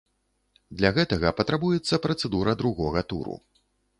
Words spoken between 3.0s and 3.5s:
туру.